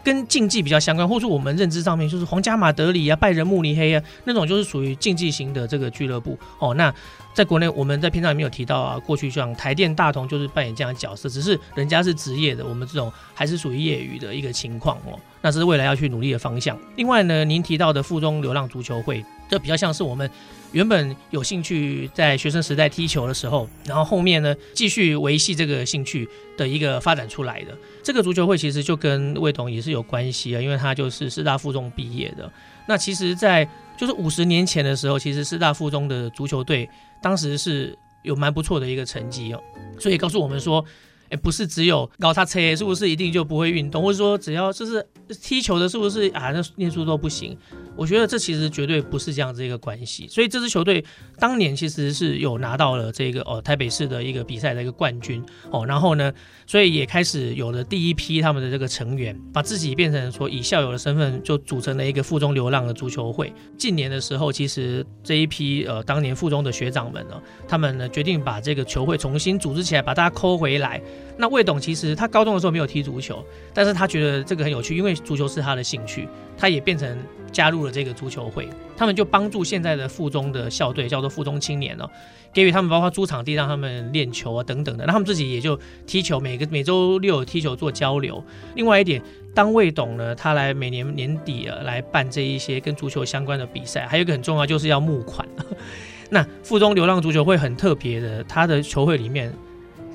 [0.03, 6.72] 跟竞技比较相关，或者我们认知上面就是皇家马德里啊、拜仁慕尼黑啊那种，就是属于竞技型的这个俱乐部哦。
[6.76, 6.93] 那
[7.34, 15.19] 在国内，我们在篇章里面有提到啊，过去像台电大同就是扮演这样的角色，只是人家是职业的，我们这种还是属于业余的一个情况哦。
[15.41, 16.78] 那这是未来要去努力的方向。
[16.95, 20.30] 另外呢，您提到的附中流浪足球会，这比较像是我们。
[20.72, 32.51] 原本有兴趣在学生时代踢球的时候，然后后面呢继续维系这个兴趣的一个发展出来的这个足球会，其实就跟魏董也是有关系啊，因为他就是师大附中毕业的。
[32.88, 33.67] 那其实，在
[33.97, 36.89] 就是五十年前的时候，其实师大附中的足球队
[37.22, 39.61] 当时是有蛮不错的一个成绩哦，
[39.99, 40.84] 所以告诉我们说。
[41.32, 44.03] 哎，不是只有高他车，是不是一定就不会运动？
[44.03, 45.07] 或者说，只要就是
[45.41, 46.51] 踢球的，是不是啊？
[46.51, 47.57] 那念书都不行？
[48.02, 50.28] 我觉得这其实绝对不是这样子一个关系。
[50.28, 51.06] 所以这支球队
[51.38, 56.34] 当年其实是有拿到了这个哦台北市的一个比赛的一个冠军哦，然后呢，
[56.66, 63.54] 所以也开始有了第一批他们的这个成员，把自己变成说以校友的身份就组成了一个附中流浪的足球会。
[63.78, 70.99] 近年的时候，其实这一批呃当年附中的学长们呢，他们呢决定把这个球会重新组织起来，把大家抠回来。
[71.41, 77.17] 那魏董其实他高中的时候没有踢足球，但是他觉得这个很有趣，因为足球是他的兴趣，他也变成
[77.51, 78.69] 加入了这个足球会。
[78.95, 82.07] 他们就帮助现在的附中的校队，叫做附中青年哦，
[82.53, 88.43] 给予他们包括租场地让他们练球啊等等的，那他们自己也就踢球，每个每周六踢球做交流。
[88.75, 89.19] 另外一点，
[89.55, 95.43] 当魏董呢，他来每年年底啊来办这一些跟足球相关的比赛，还有一个很重要就是要募款。
[96.29, 99.51] 那附中流浪足球会很特别的，他的球会里面。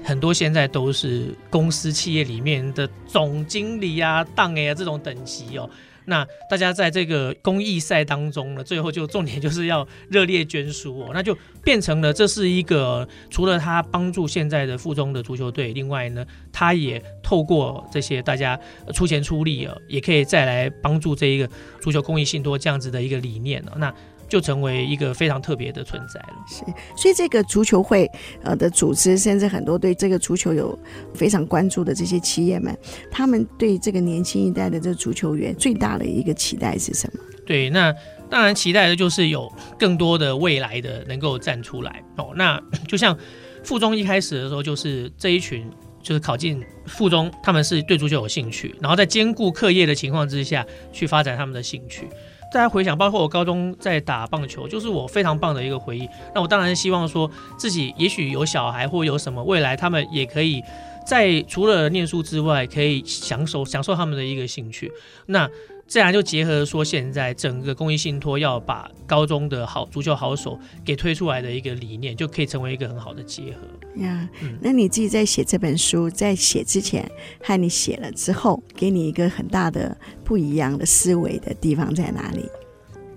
[0.07, 5.68] 很多现在都是公司企业里面的总经理啊、当哎啊这种等级哦。
[6.04, 18.57] 那大家在这个公益赛当中呢，最后就重点就是要热烈捐书哦，那就变成了这是一个除了他帮助现在的附中的足球队，另外呢，他也透过这些大家
[18.94, 21.50] 出钱出力啊，也可以再来帮助这一个
[21.80, 23.72] 足球公益信托这样子的一个理念哦。
[23.76, 23.92] 那
[24.28, 26.34] 就成为一个非常特别的存在了。
[26.48, 26.64] 是，
[26.96, 28.10] 所以这个足球会
[28.42, 30.78] 呃的组织，甚至很多对这个足球有
[31.14, 32.76] 非常关注的这些企业们，
[33.10, 37.20] 他们对这个年轻一代的这个足球员最大的一个期待是什么？
[37.46, 37.94] 对，那
[38.28, 42.32] 当然期待的就是有更多的未来的能够站出来哦。
[42.34, 43.16] 那 就像
[43.62, 45.70] 附中一开始的时候，就是这一群
[46.02, 52.08] 就是考进附中，他们是对足球有兴趣，然后在兼顾课业的情况之下去发展他们的兴趣。
[52.57, 56.09] 大家回想，包括我高中在打棒球，就是我非常棒的一个回忆。
[56.34, 60.64] 那我当然希望说自己也许有小孩或有什么未来，他们也可以
[61.07, 64.90] 在除了念书之外，可以享受享受他们的一个兴趣。
[65.26, 65.46] 那
[65.89, 74.03] 自然就结合说，现在整个公益信托要把高中的好足球好手给推出来的一个理念，就可以成为一个很好的结合。
[74.03, 77.09] 呀，嗯，那你自己在写这本书，在写之前
[77.41, 82.45] 和你写了之后，给你一个很大的不一样的思维的地方在哪里？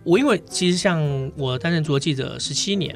[0.03, 2.95] 我因为其实像我担任足球记者十七年，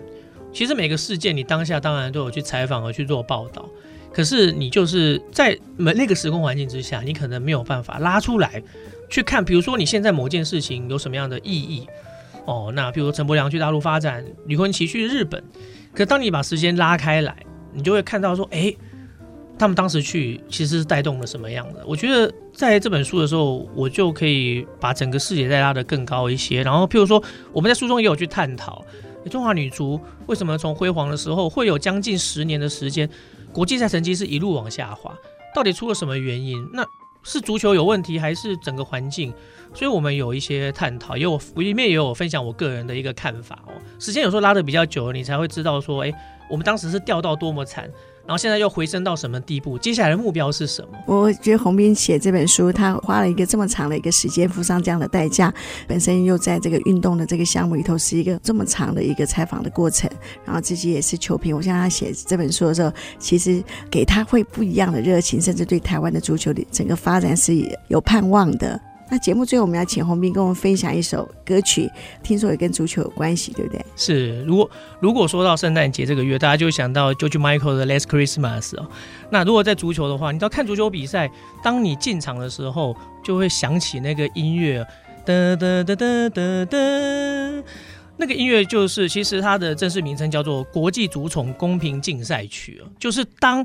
[0.54, 3.68] 其实每个事件你当下当然都有去采访和去做报道，
[4.14, 8.62] 可是你就是在那个时空环境之下，你可能没有办法拉出来。
[9.14, 11.86] 去看，比如说你现在某件事情有什么样的意义
[12.46, 12.72] 哦？
[12.74, 15.44] 那比如说陈柏良去大陆发展，吕坤奇去日本，
[15.94, 17.36] 可当你把时间拉开来，
[17.74, 18.76] 你就会看到说，哎，
[19.60, 21.84] 他们当时去其实是带动了什么样的？
[21.86, 26.64] 我觉得在这本书的时候，我就可以把整个视野再拉得更高一些。
[26.64, 28.84] 然后，譬如说我们在书中也有去探讨，
[29.30, 33.08] 中华女足为什么从辉煌的时候会有将近十年的时间，
[33.52, 35.14] 国际赛成绩是一路往下滑，
[35.54, 36.68] 到底出了什么原因？
[36.74, 36.84] 那
[37.24, 39.34] 是足球有问题，还是整个环境？
[39.74, 43.74] 所以我们有一些探讨，也有里面也有分享我个人的一个看法哦。
[43.98, 46.14] 时间有时候拉得比较久了，你才会知道说，哎，
[46.50, 47.90] 我们当时是掉到多么惨。
[48.26, 49.78] 然后现在又回升到什么地步？
[49.78, 50.98] 接下来的目标是什么？
[51.06, 55.54] 我觉得洪斌写这本书，他花了一个这么长的一个时间，付上这样的代价，
[55.88, 60.10] 本身又在这个运动的这个项目里头是一个这么长的一个采访的过程，
[60.46, 61.54] 然后自己也是球评。
[61.54, 63.62] 我相信他写这本书的时候，其实
[63.92, 67.54] 给他会不一样的热情，甚至对台湾的足球的整个发展是
[67.90, 68.80] 有盼望的。
[69.14, 71.88] 那节目最后我们要请洪斌跟我们分享一首歌曲，
[72.24, 73.86] 听说也跟足球有关系，对不对？
[73.96, 74.68] 是，如果
[75.00, 78.90] 如果说到圣诞节这个月，大家就会想到 George Michael 的 Last Christmas 哦。
[79.30, 81.30] 那如果在足球的话，你知道看足球比赛，
[81.64, 84.84] 当你进场的时候，就会响起那个音乐，
[85.24, 86.78] 哒哒哒哒哒哒，
[88.18, 93.64] 那个音乐就是其实它的正式名称叫做国际足宠公平竞赛曲，就是当。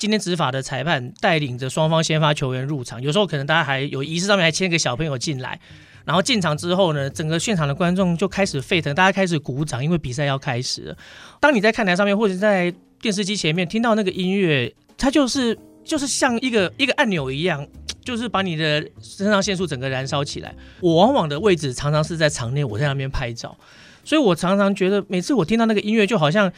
[0.00, 5.60] 今天执法的裁判带领着双方先发球员入场，有时候可能大家还有仪式上面还牵个小朋友进来，
[6.06, 10.96] 然后进场之后呢，整个现场的观众就开始沸腾，大家开始鼓掌，因为比赛要开始了。
[11.38, 17.66] 当你在看台上面或者在电视机前面听到那个音乐，它就是就是像一个一个按钮一样，
[18.02, 20.54] 就是把你的肾上腺素整个燃烧起来。
[20.80, 23.54] 我往往的位置常常是在场内，我在那边拍照，
[24.02, 26.50] 所以我常常觉得每次我听到那个音乐，就好像。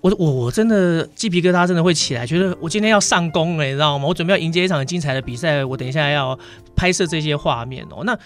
[0.00, 4.06] 我我我真的鸡皮疙瘩真的会起来，觉得我今天要上工了，你知道吗？
[4.06, 6.38] 我准备要迎接一场很精彩的比赛，我等一下要
[6.74, 8.02] 拍摄这些画面哦。
[8.04, 8.18] 那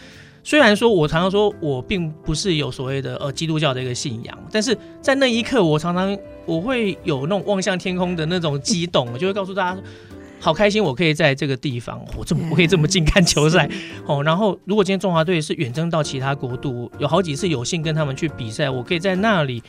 [0.45, 6.17] 虽然说我常常说我并不是有所谓的呃基督教的一个信仰，但是在那一刻，我常常
[6.47, 9.81] 我会有那种望向天空的那种激动，我就会告诉大家，
[10.39, 13.69] 好开心，我可以在这个地方，我这么我可以这么近看球赛
[14.07, 14.23] 哦。
[14.23, 19.61] 然后如果今天中华队是远征到其他国度，有好几次有幸跟他们去比赛，我可以在那里。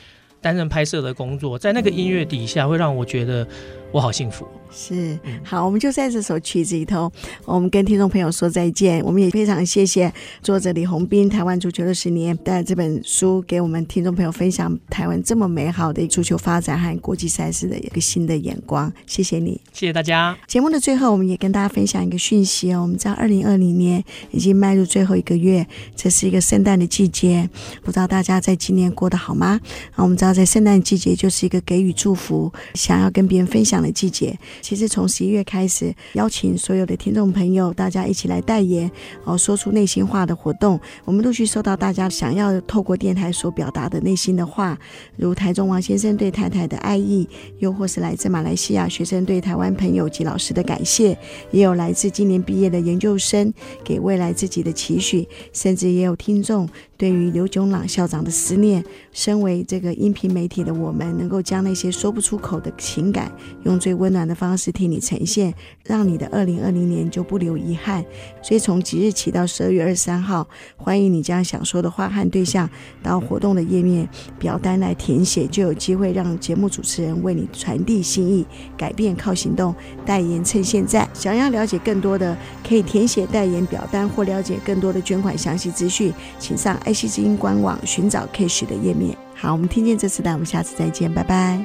[0.46, 3.48] 担任拍摄的工作，在那个音乐底下，会让我觉得
[3.96, 4.46] 我好幸福。
[4.78, 7.10] 是，好，我们就在这首曲子里头，
[7.46, 9.02] 我们跟听众朋友说再见。
[9.06, 18.92] 我们也非常谢谢作者李宏斌《台湾足球的十年》带这本书给我们听众朋友分享台湾这么美好的足球发展和国际赛事的一个新的眼光。
[19.08, 20.38] 谢谢你，谢谢大家。
[20.46, 22.82] 节目的最后，我们也跟大家分享一个讯息哦。
[22.82, 25.66] 我们知道二零二零年已经迈入最后一个月，
[25.96, 27.50] 这是一个圣诞的季节，
[27.82, 29.58] 不知道大家在今年过得好吗？
[29.92, 34.38] 啊，我们知道在圣诞季节就是一个给予祝福、想要跟别人分享的季节。
[34.62, 38.90] 其实从十一月开始，邀请所有的听众朋友，大家一起来代言
[39.24, 40.80] 哦，说出内心话的活动。
[41.04, 44.78] 我们陆续收到大家想要透过电台所表达的内心的话，
[45.16, 47.28] 如台中王先生对太太的爱意，
[47.60, 51.18] 又或是来自马来西亚学生对台湾朋友及老师的感谢，
[51.52, 56.68] 也有来自今年毕业的研究生给未来自己的期许，甚至也有听众
[56.98, 58.84] 对于刘炯朗校长的思念。
[59.12, 63.32] 身为这个音频媒体的我们，能够将那些说不出口的情感，
[63.64, 65.54] 用最温暖的方式替你呈现，
[65.86, 68.04] 让你的二零二零年就不留遗憾。
[68.42, 72.70] 所以从即日起到十二月二十三号，欢迎你将想说的话和对象
[73.02, 78.46] 到活动的页面表单来填写，就有机会让节目主持人为你传递心意。
[78.78, 79.74] 改变靠行动，
[80.06, 81.08] 代言趁现在。
[81.14, 82.38] 想要了解更多的，
[82.68, 89.18] 可以填写代言表单或了解更多的捐款详细资讯，请上爱惜之音官网寻找 Cash 的页面。
[89.34, 91.60] 好，我们听见这世代，我们下次再见，拜拜。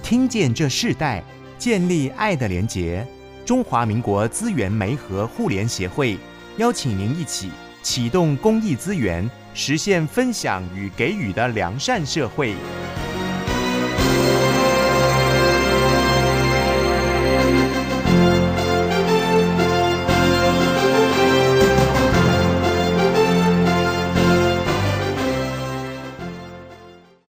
[0.00, 1.24] 听见这世代，
[1.58, 3.04] 建立爱的连结。
[3.44, 6.16] 中华民国资源媒和互联协会
[6.56, 7.50] 邀请您一起
[7.82, 12.54] 启动公益资源，实现分享与给予的良善社会。